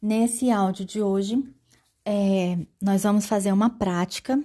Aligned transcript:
Nesse 0.00 0.48
áudio 0.48 0.84
de 0.84 1.02
hoje, 1.02 1.42
é, 2.04 2.56
nós 2.80 3.02
vamos 3.02 3.26
fazer 3.26 3.50
uma 3.50 3.68
prática 3.68 4.40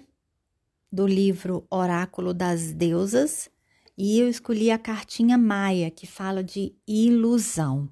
do 0.92 1.06
livro 1.06 1.64
Oráculo 1.70 2.34
das 2.34 2.72
Deusas 2.74 3.52
e 3.96 4.20
eu 4.20 4.28
escolhi 4.28 4.72
a 4.72 4.80
cartinha 4.80 5.38
Maia, 5.38 5.92
que 5.92 6.08
fala 6.08 6.44
de 6.44 6.74
ilusão. 6.88 7.88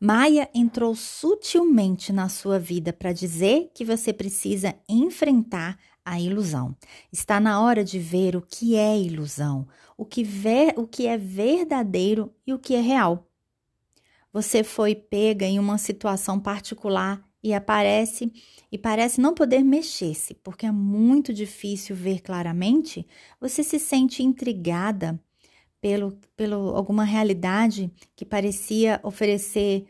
Maia 0.00 0.50
entrou 0.52 0.96
sutilmente 0.96 2.12
na 2.12 2.28
sua 2.28 2.58
vida 2.58 2.92
para 2.92 3.12
dizer 3.12 3.70
que 3.72 3.84
você 3.84 4.12
precisa 4.12 4.74
enfrentar 4.88 5.78
a 6.04 6.20
ilusão. 6.20 6.76
Está 7.12 7.38
na 7.38 7.60
hora 7.60 7.84
de 7.84 8.00
ver 8.00 8.34
o 8.34 8.42
que 8.42 8.74
é 8.74 8.98
ilusão, 8.98 9.68
o 9.96 10.04
que, 10.04 10.24
ver, 10.24 10.74
o 10.76 10.88
que 10.88 11.06
é 11.06 11.16
verdadeiro 11.16 12.34
e 12.44 12.52
o 12.52 12.58
que 12.58 12.74
é 12.74 12.80
real. 12.80 13.28
Você 14.32 14.62
foi 14.62 14.94
pega 14.94 15.46
em 15.46 15.58
uma 15.58 15.78
situação 15.78 16.38
particular 16.38 17.22
e 17.42 17.54
aparece 17.54 18.32
e 18.70 18.76
parece 18.76 19.20
não 19.20 19.32
poder 19.34 19.62
mexer-se, 19.62 20.34
porque 20.34 20.66
é 20.66 20.72
muito 20.72 21.32
difícil 21.32 21.94
ver 21.94 22.20
claramente. 22.20 23.06
Você 23.40 23.62
se 23.62 23.78
sente 23.78 24.22
intrigada 24.22 25.18
pelo, 25.80 26.18
pelo 26.36 26.76
alguma 26.76 27.04
realidade 27.04 27.90
que 28.14 28.24
parecia 28.24 29.00
oferecer 29.02 29.86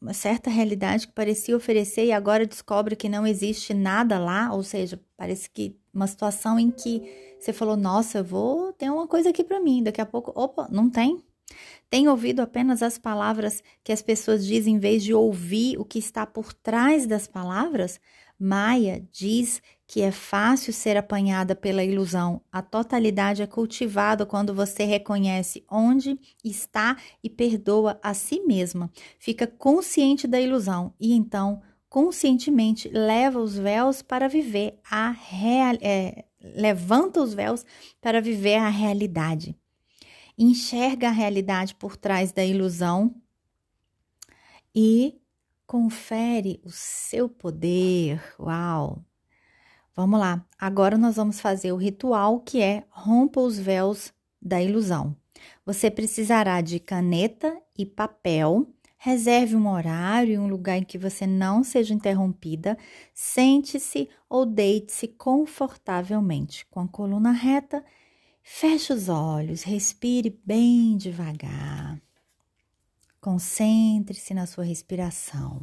uma 0.00 0.12
certa 0.12 0.50
realidade 0.50 1.06
que 1.06 1.14
parecia 1.14 1.56
oferecer 1.56 2.04
e 2.04 2.12
agora 2.12 2.46
descobre 2.46 2.94
que 2.94 3.08
não 3.08 3.26
existe 3.26 3.72
nada 3.72 4.18
lá, 4.18 4.52
ou 4.52 4.62
seja, 4.62 5.00
parece 5.16 5.48
que 5.48 5.78
uma 5.94 6.06
situação 6.06 6.58
em 6.58 6.70
que 6.70 7.02
você 7.38 7.52
falou, 7.52 7.76
nossa, 7.76 8.18
eu 8.18 8.24
vou 8.24 8.72
ter 8.72 8.90
uma 8.90 9.06
coisa 9.06 9.30
aqui 9.30 9.44
para 9.44 9.60
mim. 9.60 9.82
Daqui 9.82 10.00
a 10.00 10.06
pouco, 10.06 10.32
opa, 10.34 10.66
não 10.70 10.88
tem? 10.88 11.22
Tem 11.90 12.08
ouvido 12.08 12.40
apenas 12.40 12.82
as 12.82 12.98
palavras 12.98 13.62
que 13.82 13.92
as 13.92 14.02
pessoas 14.02 14.44
dizem 14.44 14.76
em 14.76 14.78
vez 14.78 15.04
de 15.04 15.12
ouvir 15.14 15.78
o 15.78 15.84
que 15.84 15.98
está 15.98 16.26
por 16.26 16.52
trás 16.52 17.06
das 17.06 17.26
palavras? 17.26 18.00
Maia 18.38 19.06
diz 19.12 19.62
que 19.86 20.00
é 20.00 20.10
fácil 20.10 20.72
ser 20.72 20.96
apanhada 20.96 21.54
pela 21.54 21.84
ilusão. 21.84 22.40
A 22.50 22.62
totalidade 22.62 23.42
é 23.42 23.46
cultivada 23.46 24.26
quando 24.26 24.54
você 24.54 24.84
reconhece 24.84 25.64
onde 25.70 26.18
está 26.42 26.96
e 27.22 27.30
perdoa 27.30 27.98
a 28.02 28.12
si 28.12 28.40
mesma. 28.40 28.90
Fica 29.18 29.46
consciente 29.46 30.26
da 30.26 30.40
ilusão 30.40 30.92
e 30.98 31.12
então 31.12 31.62
conscientemente 31.94 32.88
leva 32.88 33.38
os 33.38 33.56
véus 33.56 34.02
para 34.02 34.26
viver 34.28 34.80
a 34.90 35.10
real, 35.12 35.76
é, 35.80 36.24
levanta 36.40 37.22
os 37.22 37.32
véus 37.32 37.64
para 38.00 38.20
viver 38.20 38.56
a 38.56 38.68
realidade. 38.68 39.56
Enxerga 40.36 41.06
a 41.06 41.12
realidade 41.12 41.72
por 41.76 41.96
trás 41.96 42.32
da 42.32 42.44
ilusão 42.44 43.14
e 44.74 45.20
confere 45.68 46.60
o 46.64 46.70
seu 46.72 47.28
poder. 47.28 48.20
Uau! 48.40 49.00
Vamos 49.94 50.18
lá. 50.18 50.44
Agora 50.58 50.98
nós 50.98 51.14
vamos 51.14 51.38
fazer 51.38 51.70
o 51.70 51.76
ritual 51.76 52.40
que 52.40 52.60
é 52.60 52.82
rompa 52.90 53.40
os 53.40 53.56
véus 53.56 54.12
da 54.42 54.60
ilusão. 54.60 55.16
Você 55.64 55.92
precisará 55.92 56.60
de 56.60 56.80
caneta 56.80 57.56
e 57.78 57.86
papel 57.86 58.66
Reserve 59.04 59.54
um 59.54 59.68
horário 59.68 60.32
e 60.32 60.38
um 60.38 60.46
lugar 60.46 60.78
em 60.78 60.82
que 60.82 60.96
você 60.96 61.26
não 61.26 61.62
seja 61.62 61.92
interrompida. 61.92 62.74
Sente-se 63.12 64.08
ou 64.30 64.46
deite-se 64.46 65.08
confortavelmente, 65.08 66.64
com 66.70 66.80
a 66.80 66.88
coluna 66.88 67.30
reta. 67.30 67.84
Feche 68.42 68.94
os 68.94 69.10
olhos, 69.10 69.62
respire 69.62 70.40
bem 70.42 70.96
devagar. 70.96 72.00
Concentre-se 73.20 74.32
na 74.32 74.46
sua 74.46 74.64
respiração. 74.64 75.62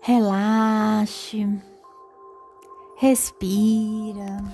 Relaxe. 0.00 1.46
Respira. 3.00 4.44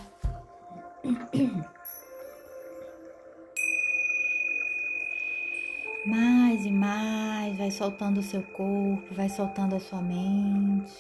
Mais 6.07 6.65
e 6.65 6.71
mais, 6.71 7.59
vai 7.59 7.73
soltando 7.73 8.19
o 8.19 8.23
seu 8.23 8.45
corpo, 8.45 9.13
vai 9.17 9.29
soltando 9.29 9.75
a 9.75 9.81
sua 9.81 10.01
mente. 10.01 10.95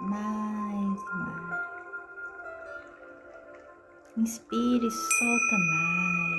Mais 0.00 1.00
e 1.02 1.16
mais. 1.18 1.60
Inspire 4.16 4.86
e 4.86 4.90
solta 4.90 5.58
mais. 5.58 6.29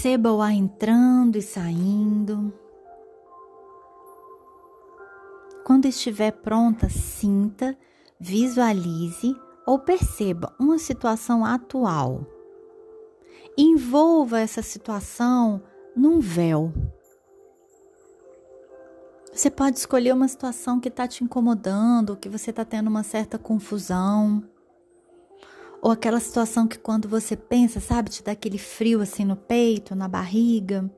Perceba 0.00 0.32
o 0.32 0.40
ar 0.40 0.52
entrando 0.52 1.34
e 1.34 1.42
saindo. 1.42 2.52
Quando 5.64 5.86
estiver 5.86 6.30
pronta, 6.30 6.88
sinta, 6.88 7.76
visualize 8.20 9.34
ou 9.66 9.80
perceba 9.80 10.54
uma 10.56 10.78
situação 10.78 11.44
atual. 11.44 12.24
Envolva 13.56 14.38
essa 14.38 14.62
situação 14.62 15.60
num 15.96 16.20
véu. 16.20 16.72
Você 19.32 19.50
pode 19.50 19.80
escolher 19.80 20.14
uma 20.14 20.28
situação 20.28 20.78
que 20.78 20.86
está 20.86 21.08
te 21.08 21.24
incomodando, 21.24 22.16
que 22.16 22.28
você 22.28 22.50
está 22.50 22.64
tendo 22.64 22.86
uma 22.86 23.02
certa 23.02 23.36
confusão. 23.36 24.48
Ou 25.80 25.92
aquela 25.92 26.18
situação 26.18 26.66
que 26.66 26.78
quando 26.78 27.08
você 27.08 27.36
pensa, 27.36 27.78
sabe, 27.80 28.10
te 28.10 28.22
dá 28.22 28.32
aquele 28.32 28.58
frio 28.58 29.00
assim 29.00 29.24
no 29.24 29.36
peito, 29.36 29.94
na 29.94 30.08
barriga. 30.08 30.90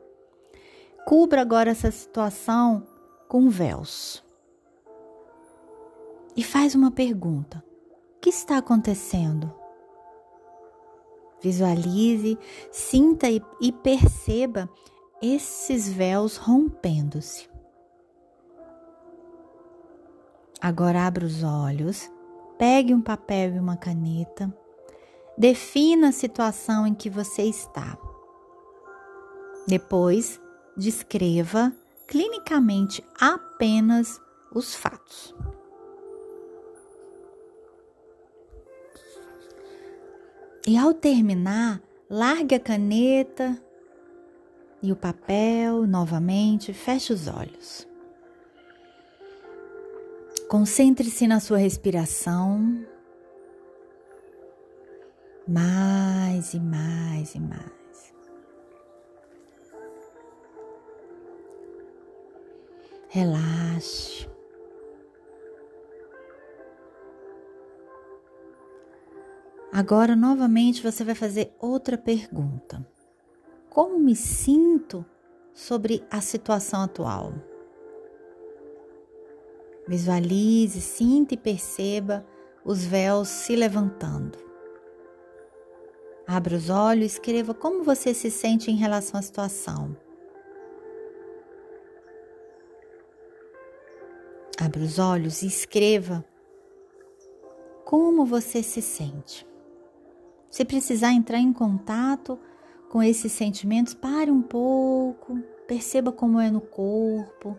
Cubra 1.07 1.43
agora 1.43 1.71
essa 1.71 1.91
situação 1.91 2.87
com 3.29 3.51
véus. 3.51 4.25
E 6.35 6.43
faz 6.43 6.75
uma 6.75 6.91
pergunta: 6.91 7.63
o 8.17 8.21
que 8.21 8.31
está 8.31 8.59
acontecendo? 8.59 9.53
Visualize, 11.43 12.39
sinta 12.71 13.31
e, 13.31 13.43
e 13.61 13.73
perceba 13.73 14.69
esses 15.23 15.89
véus 15.89 16.37
rompendo-se. 16.37 17.49
Agora 20.61 21.07
abra 21.07 21.25
os 21.25 21.43
olhos, 21.43 22.11
pegue 22.59 22.95
um 22.95 23.01
papel 23.01 23.55
e 23.55 23.59
uma 23.59 23.77
caneta 23.77 24.55
Defina 25.41 26.09
a 26.11 26.13
situação 26.13 26.87
em 26.87 26.93
que 26.95 27.09
você 27.09 27.45
está. 27.45 27.97
Depois, 29.67 30.39
descreva 30.77 31.75
clinicamente 32.07 33.03
apenas 33.19 34.21
os 34.55 34.75
fatos. 34.75 35.35
E 40.67 40.77
ao 40.77 40.93
terminar, 40.93 41.81
largue 42.11 42.57
a 42.57 42.61
caneta 42.61 43.59
e 44.83 44.93
o 44.93 44.97
papel 44.97 45.87
novamente, 45.87 46.75
feche 46.75 47.15
os 47.15 47.29
olhos. 47.29 47.89
Concentre-se 50.51 51.27
na 51.27 51.41
sua 51.41 51.57
respiração 51.57 52.85
mais 55.51 56.55
e 56.55 56.61
mais 56.61 57.35
e 57.35 57.41
mais. 57.41 58.15
Relaxe. 63.09 64.29
Agora, 69.73 70.15
novamente, 70.15 70.83
você 70.83 71.03
vai 71.03 71.17
fazer 71.17 71.53
outra 71.59 71.99
pergunta. 71.99 72.87
Como 73.69 73.99
me 73.99 74.15
sinto 74.15 75.05
sobre 75.53 76.05
a 76.09 76.21
situação 76.21 76.83
atual? 76.83 77.35
Visualize, 79.89 80.81
sinta 80.81 81.35
e 81.35 81.37
perceba 81.37 82.25
os 82.65 82.85
véus 82.85 83.27
se 83.27 83.57
levantando. 83.57 84.50
Abra 86.33 86.55
os 86.55 86.71
olhos 86.71 87.03
e 87.03 87.07
escreva 87.07 87.53
como 87.53 87.83
você 87.83 88.15
se 88.15 88.31
sente 88.31 88.71
em 88.71 88.77
relação 88.77 89.19
à 89.19 89.23
situação. 89.23 89.97
Abra 94.57 94.81
os 94.81 95.01
olhos 95.01 95.43
e 95.43 95.49
escreva 95.49 96.25
como 97.85 98.25
você 98.25 98.63
se 98.63 98.81
sente. 98.81 99.45
Se 100.49 100.65
precisar 100.65 101.11
entrar 101.11 101.41
em 101.41 101.53
contato 101.53 102.39
com 102.89 103.03
esses 103.03 103.33
sentimentos, 103.33 103.93
pare 103.93 104.31
um 104.31 104.41
pouco, 104.41 105.37
perceba 105.67 106.13
como 106.13 106.39
é 106.39 106.49
no 106.49 106.61
corpo, 106.61 107.59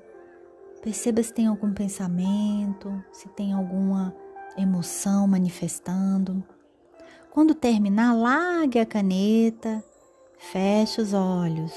perceba 0.82 1.22
se 1.22 1.34
tem 1.34 1.46
algum 1.46 1.74
pensamento, 1.74 3.04
se 3.12 3.28
tem 3.28 3.52
alguma 3.52 4.16
emoção 4.58 5.28
manifestando. 5.28 6.42
Quando 7.32 7.56
terminar, 7.56 8.14
largue 8.14 8.78
a 8.78 8.86
caneta, 8.86 9.82
feche 10.38 11.00
os 11.00 11.14
olhos, 11.14 11.72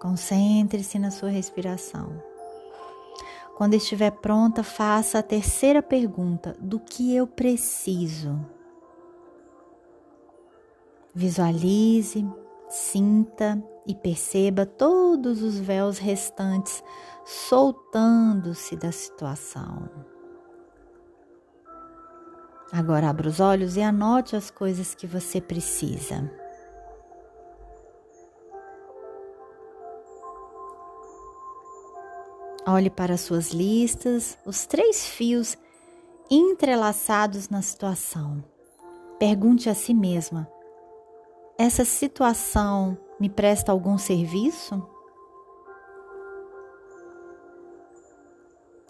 concentre-se 0.00 0.98
na 0.98 1.10
sua 1.10 1.28
respiração. 1.28 2.22
Quando 3.54 3.74
estiver 3.74 4.10
pronta, 4.10 4.62
faça 4.62 5.18
a 5.18 5.22
terceira 5.22 5.82
pergunta: 5.82 6.56
do 6.58 6.80
que 6.80 7.14
eu 7.14 7.26
preciso? 7.26 8.40
Visualize, 11.14 12.26
sinta 12.66 13.62
e 13.86 13.94
perceba 13.94 14.64
todos 14.64 15.42
os 15.42 15.58
véus 15.58 15.98
restantes 15.98 16.82
soltando-se 17.26 18.74
da 18.74 18.90
situação. 18.90 20.15
Agora 22.72 23.08
abra 23.08 23.28
os 23.28 23.40
olhos 23.40 23.76
e 23.76 23.82
anote 23.82 24.34
as 24.34 24.50
coisas 24.50 24.94
que 24.94 25.06
você 25.06 25.40
precisa. 25.40 26.30
Olhe 32.68 32.90
para 32.90 33.16
suas 33.16 33.52
listas, 33.52 34.36
os 34.44 34.66
três 34.66 35.06
fios 35.06 35.56
entrelaçados 36.28 37.48
na 37.48 37.62
situação. 37.62 38.42
Pergunte 39.20 39.70
a 39.70 39.74
si 39.74 39.94
mesma: 39.94 40.50
essa 41.56 41.84
situação 41.84 42.98
me 43.20 43.30
presta 43.30 43.70
algum 43.70 43.96
serviço? 43.96 44.84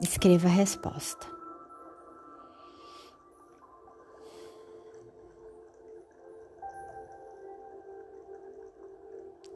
Escreva 0.01 0.49
a 0.49 0.51
resposta. 0.51 1.36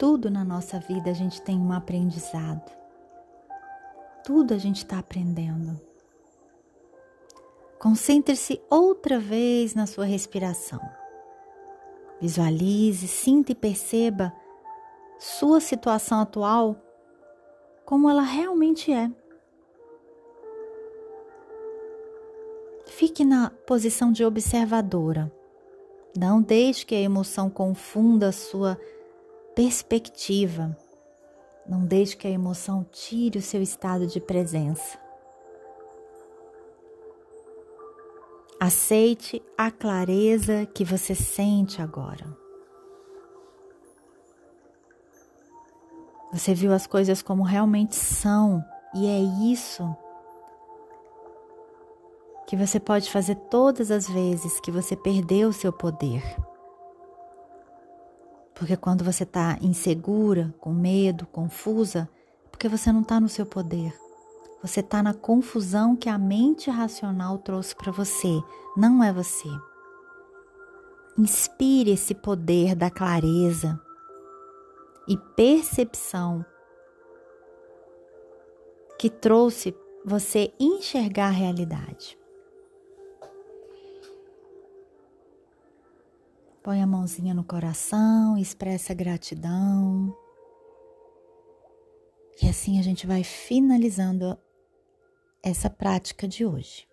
Tudo 0.01 0.31
na 0.31 0.43
nossa 0.43 0.79
vida 0.79 1.11
a 1.11 1.13
gente 1.13 1.39
tem 1.43 1.59
um 1.59 1.71
aprendizado. 1.71 2.71
Tudo 4.25 4.51
a 4.51 4.57
gente 4.57 4.77
está 4.77 4.97
aprendendo. 4.97 5.79
Concentre-se 7.77 8.59
outra 8.67 9.19
vez 9.19 9.75
na 9.75 9.85
sua 9.85 10.05
respiração. 10.05 10.81
Visualize, 12.19 13.07
sinta 13.07 13.51
e 13.51 13.55
perceba 13.55 14.33
sua 15.19 15.61
situação 15.61 16.21
atual 16.21 16.75
como 17.85 18.09
ela 18.09 18.23
realmente 18.23 18.91
é. 18.91 19.07
Fique 22.87 23.23
na 23.23 23.51
posição 23.67 24.11
de 24.11 24.25
observadora. 24.25 25.31
Não 26.17 26.41
deixe 26.41 26.87
que 26.87 26.95
a 26.95 26.99
emoção 26.99 27.51
confunda 27.51 28.29
a 28.29 28.31
sua 28.31 28.79
perspectiva. 29.55 30.75
Não 31.67 31.85
deixe 31.85 32.15
que 32.15 32.27
a 32.27 32.31
emoção 32.31 32.85
tire 32.91 33.37
o 33.37 33.41
seu 33.41 33.61
estado 33.61 34.07
de 34.07 34.19
presença. 34.19 34.99
Aceite 38.59 39.41
a 39.57 39.71
clareza 39.71 40.65
que 40.67 40.83
você 40.83 41.15
sente 41.15 41.81
agora. 41.81 42.37
Você 46.31 46.53
viu 46.53 46.71
as 46.71 46.87
coisas 46.87 47.21
como 47.21 47.43
realmente 47.43 47.95
são, 47.95 48.63
e 48.95 49.05
é 49.05 49.19
isso 49.51 49.83
que 52.47 52.55
você 52.55 52.79
pode 52.79 53.09
fazer 53.09 53.35
todas 53.49 53.91
as 53.91 54.09
vezes 54.09 54.59
que 54.59 54.71
você 54.71 54.95
perdeu 54.95 55.49
o 55.49 55.53
seu 55.53 55.71
poder. 55.71 56.21
Porque 58.61 58.77
quando 58.77 59.03
você 59.03 59.23
está 59.23 59.57
insegura, 59.59 60.53
com 60.59 60.71
medo, 60.71 61.25
confusa, 61.25 62.07
é 62.45 62.47
porque 62.51 62.69
você 62.69 62.91
não 62.91 63.01
está 63.01 63.19
no 63.19 63.27
seu 63.27 63.43
poder. 63.43 63.91
Você 64.61 64.81
está 64.81 65.01
na 65.01 65.15
confusão 65.15 65.95
que 65.95 66.07
a 66.07 66.15
mente 66.15 66.69
racional 66.69 67.39
trouxe 67.39 67.75
para 67.75 67.91
você, 67.91 68.39
não 68.77 69.03
é 69.03 69.11
você. 69.11 69.49
Inspire 71.17 71.89
esse 71.89 72.13
poder 72.13 72.75
da 72.75 72.91
clareza 72.91 73.81
e 75.07 75.17
percepção 75.35 76.45
que 78.99 79.09
trouxe 79.09 79.75
você 80.05 80.53
enxergar 80.59 81.29
a 81.29 81.31
realidade. 81.31 82.15
Põe 86.71 86.81
a 86.81 86.87
mãozinha 86.87 87.33
no 87.33 87.43
coração, 87.43 88.37
expressa 88.37 88.93
gratidão. 88.93 90.17
E 92.41 92.47
assim 92.47 92.79
a 92.79 92.81
gente 92.81 93.05
vai 93.05 93.25
finalizando 93.25 94.39
essa 95.43 95.69
prática 95.69 96.25
de 96.25 96.45
hoje. 96.45 96.87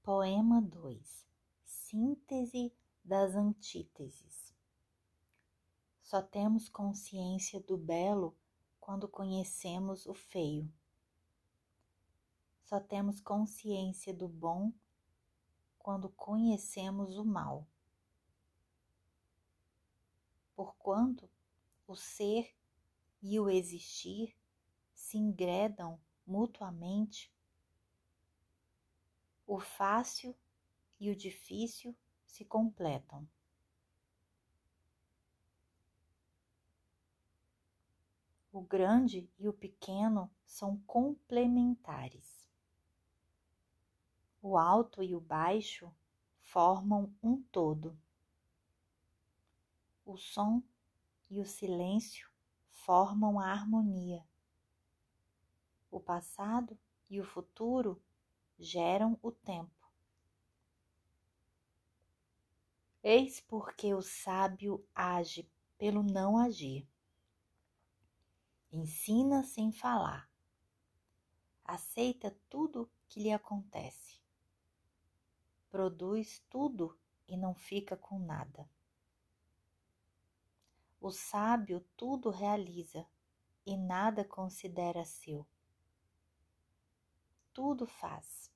Poema 0.00 0.62
2 0.62 1.26
Síntese 1.64 2.72
das 3.04 3.34
antíteses. 3.34 4.54
Só 6.00 6.22
temos 6.22 6.68
consciência 6.68 7.58
do 7.58 7.76
belo 7.76 8.38
quando 8.78 9.08
conhecemos 9.08 10.06
o 10.06 10.14
feio. 10.14 10.72
Só 12.62 12.78
temos 12.78 13.20
consciência 13.20 14.14
do 14.14 14.28
bom 14.28 14.72
quando 15.82 16.08
conhecemos 16.10 17.18
o 17.18 17.24
mal. 17.24 17.66
Porquanto 20.54 21.28
o 21.88 21.96
ser 21.96 22.54
e 23.20 23.38
o 23.40 23.50
existir 23.50 24.36
se 24.94 25.18
ingredam 25.18 26.00
mutuamente, 26.24 27.34
o 29.44 29.58
fácil 29.58 30.36
e 31.00 31.10
o 31.10 31.16
difícil 31.16 31.96
se 32.24 32.44
completam. 32.44 33.28
O 38.52 38.60
grande 38.60 39.28
e 39.36 39.48
o 39.48 39.52
pequeno 39.52 40.30
são 40.44 40.78
complementares. 40.86 42.31
O 44.44 44.58
alto 44.58 45.04
e 45.04 45.14
o 45.14 45.20
baixo 45.20 45.94
formam 46.40 47.14
um 47.22 47.40
todo. 47.40 47.96
O 50.04 50.16
som 50.16 50.60
e 51.30 51.40
o 51.40 51.46
silêncio 51.46 52.28
formam 52.68 53.38
a 53.38 53.52
harmonia. 53.52 54.26
O 55.88 56.00
passado 56.00 56.76
e 57.08 57.20
o 57.20 57.24
futuro 57.24 58.02
geram 58.58 59.16
o 59.22 59.30
tempo. 59.30 59.88
Eis 63.00 63.40
porque 63.40 63.94
o 63.94 64.02
sábio 64.02 64.84
age 64.92 65.48
pelo 65.78 66.02
não 66.02 66.36
agir. 66.36 66.84
Ensina 68.72 69.44
sem 69.44 69.70
falar. 69.70 70.28
Aceita 71.64 72.36
tudo 72.50 72.90
que 73.06 73.20
lhe 73.20 73.30
acontece 73.30 74.11
produz 75.72 76.44
tudo 76.50 76.94
e 77.26 77.34
não 77.34 77.54
fica 77.54 77.96
com 77.96 78.18
nada. 78.18 78.68
O 81.00 81.10
sábio 81.10 81.80
tudo 81.96 82.28
realiza 82.28 83.06
e 83.64 83.74
nada 83.74 84.22
considera 84.22 85.02
seu. 85.06 85.46
Tudo 87.54 87.86
faz 87.86 88.52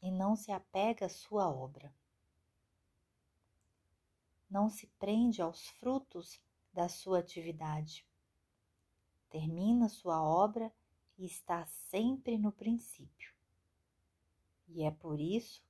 e 0.00 0.10
não 0.10 0.34
se 0.34 0.50
apega 0.50 1.04
à 1.04 1.10
sua 1.10 1.48
obra. 1.50 1.94
Não 4.48 4.70
se 4.70 4.86
prende 4.98 5.42
aos 5.42 5.68
frutos 5.68 6.40
da 6.72 6.88
sua 6.88 7.18
atividade. 7.18 8.06
Termina 9.28 9.86
sua 9.86 10.22
obra 10.22 10.72
e 11.18 11.26
está 11.26 11.66
sempre 11.66 12.38
no 12.38 12.52
princípio. 12.52 13.34
E 14.66 14.82
é 14.82 14.90
por 14.90 15.20
isso 15.20 15.62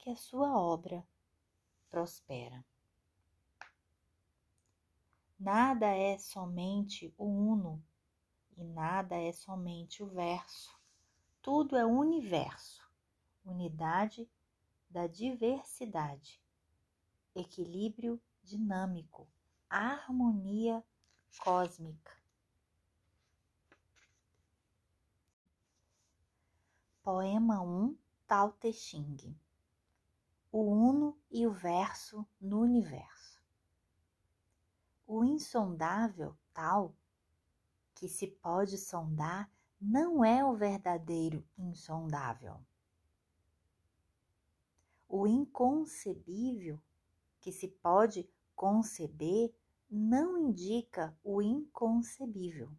que 0.00 0.08
a 0.08 0.16
sua 0.16 0.58
obra 0.58 1.06
prospera. 1.90 2.64
Nada 5.38 5.88
é 5.88 6.16
somente 6.16 7.14
o 7.18 7.26
uno 7.26 7.84
e 8.56 8.64
nada 8.64 9.14
é 9.16 9.30
somente 9.30 10.02
o 10.02 10.06
verso. 10.06 10.74
tudo 11.42 11.76
é 11.76 11.84
universo, 11.84 12.82
unidade 13.44 14.26
da 14.88 15.06
diversidade, 15.06 16.42
equilíbrio 17.34 18.20
dinâmico, 18.42 19.28
harmonia 19.68 20.82
cósmica. 21.38 22.18
Poema 27.02 27.60
1 27.60 27.96
Tao 28.26 28.52
Te 28.52 28.72
Ching 28.72 29.38
O 30.52 30.62
uno 30.62 31.16
e 31.30 31.46
o 31.46 31.52
verso 31.52 32.26
no 32.40 32.60
universo. 32.60 33.40
O 35.06 35.24
insondável 35.24 36.36
tal 36.52 36.94
que 37.94 38.08
se 38.08 38.26
pode 38.26 38.76
sondar 38.78 39.50
não 39.80 40.24
é 40.24 40.44
o 40.44 40.56
verdadeiro 40.56 41.46
insondável. 41.56 42.60
O 45.08 45.26
inconcebível 45.26 46.80
que 47.40 47.52
se 47.52 47.68
pode 47.68 48.28
conceber 48.54 49.54
não 49.90 50.36
indica 50.36 51.16
o 51.24 51.40
inconcebível. 51.40 52.70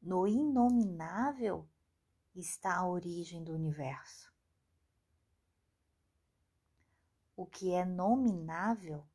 No 0.00 0.26
inominável 0.26 1.68
está 2.34 2.76
a 2.76 2.88
origem 2.88 3.44
do 3.44 3.52
universo. 3.52 4.32
O 7.36 7.44
que 7.44 7.72
é 7.72 7.84
nominável 7.84 9.06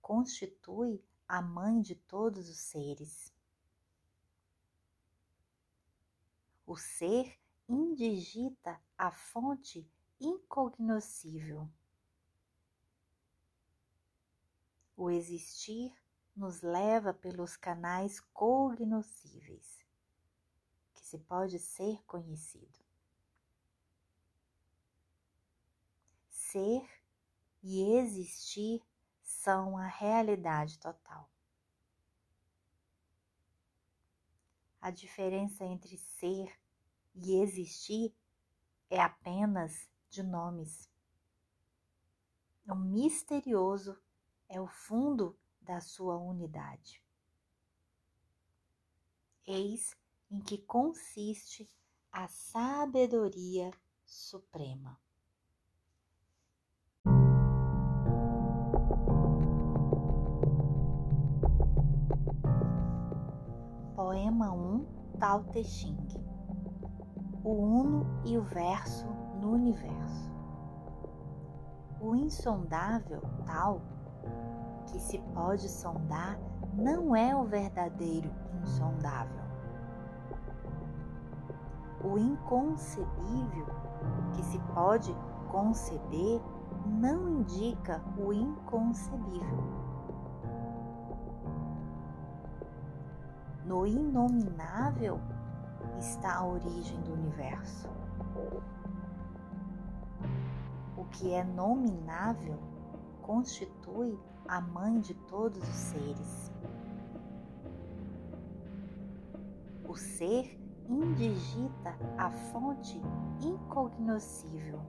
constitui 0.00 1.04
a 1.28 1.42
mãe 1.42 1.80
de 1.80 1.94
todos 1.94 2.48
os 2.48 2.58
seres. 2.58 3.32
O 6.66 6.76
ser 6.76 7.38
indigita 7.68 8.80
a 8.96 9.10
fonte 9.10 9.88
incognoscível. 10.20 11.68
O 14.96 15.10
existir 15.10 15.92
nos 16.34 16.62
leva 16.62 17.12
pelos 17.12 17.56
canais 17.56 18.20
cognoscíveis 18.20 19.81
se 21.12 21.18
pode 21.18 21.58
ser 21.58 22.02
conhecido. 22.04 22.80
Ser 26.30 26.88
e 27.62 27.82
existir 27.98 28.82
são 29.20 29.76
a 29.76 29.86
realidade 29.86 30.78
total. 30.78 31.30
A 34.80 34.90
diferença 34.90 35.66
entre 35.66 35.98
ser 35.98 36.58
e 37.14 37.34
existir 37.42 38.16
é 38.88 38.98
apenas 38.98 39.90
de 40.08 40.22
nomes. 40.22 40.90
O 42.66 42.74
misterioso 42.74 44.02
é 44.48 44.58
o 44.58 44.66
fundo 44.66 45.38
da 45.60 45.78
sua 45.78 46.16
unidade. 46.16 47.04
Eis 49.44 49.94
em 50.32 50.40
que 50.40 50.56
consiste 50.56 51.68
a 52.10 52.26
sabedoria 52.26 53.70
suprema. 54.02 54.98
Poema 63.94 64.52
1 64.52 65.18
Tao 65.18 65.44
Te 65.52 65.62
Ching 65.64 66.08
O 67.44 67.52
uno 67.52 68.06
e 68.24 68.38
o 68.38 68.42
verso 68.42 69.06
no 69.38 69.52
universo. 69.52 70.32
O 72.00 72.16
insondável 72.16 73.20
tal 73.44 73.82
que 74.90 74.98
se 74.98 75.18
pode 75.34 75.68
sondar 75.68 76.38
não 76.72 77.14
é 77.14 77.36
o 77.36 77.44
verdadeiro 77.44 78.30
insondável 78.62 79.41
o 82.04 82.18
inconcebível 82.18 83.66
que 84.34 84.42
se 84.42 84.58
pode 84.74 85.14
conceber 85.50 86.40
não 86.86 87.28
indica 87.28 88.02
o 88.18 88.32
inconcebível. 88.32 89.82
No 93.64 93.86
inominável 93.86 95.20
está 95.98 96.36
a 96.36 96.46
origem 96.46 97.00
do 97.02 97.12
universo. 97.12 97.88
O 100.96 101.04
que 101.04 101.32
é 101.32 101.44
nominável 101.44 102.58
constitui 103.20 104.18
a 104.48 104.60
mãe 104.60 105.00
de 105.00 105.14
todos 105.14 105.62
os 105.62 105.74
seres. 105.74 106.52
O 109.88 109.94
ser 109.94 110.61
indigita 110.92 111.96
a 112.18 112.30
fonte 112.30 113.00
incognoscível. 113.40 114.80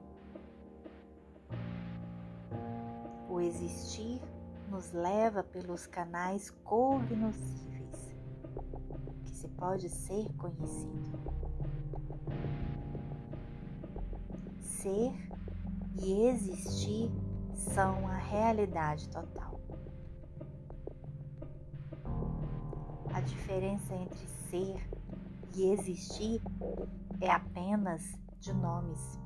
O 3.30 3.40
existir 3.40 4.22
nos 4.70 4.92
leva 4.92 5.44
pelos 5.44 5.88
canais 5.88 6.50
cognoscíveis, 6.64 8.16
que 9.24 9.32
se 9.32 9.48
pode 9.50 9.90
ser 9.90 10.32
conhecido. 10.34 11.24
Ser 14.60 15.14
e 16.02 16.28
existir 16.28 17.10
são 17.54 18.08
a 18.08 18.16
realidade 18.18 19.08
total. 19.10 19.60
A 23.14 23.22
diferença 23.22 23.96
entre 23.96 24.28
ser 24.50 25.03
e 25.56 25.72
existir 25.72 26.42
é 27.22 27.32
apenas 27.32 28.02
de 28.40 28.54
nomes. 28.54 29.20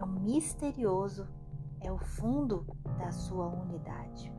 O 0.00 0.06
misterioso 0.06 1.26
é 1.80 1.90
o 1.90 1.98
fundo 1.98 2.66
da 2.98 3.10
sua 3.10 3.46
unidade. 3.46 4.32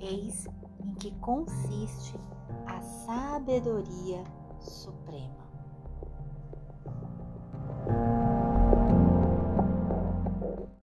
Eis 0.00 0.46
em 0.80 0.94
que 0.94 1.12
consiste 1.20 2.18
a 2.66 2.80
sabedoria 2.80 4.24
suprema. 4.60 5.45